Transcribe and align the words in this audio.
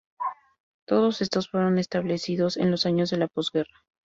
Todos 0.87 1.21
estos 1.21 1.47
fueron 1.51 1.77
establecidos 1.77 2.57
en 2.57 2.71
los 2.71 2.87
años 2.87 3.11
de 3.11 3.17
la 3.17 3.27
posguerra. 3.27 3.83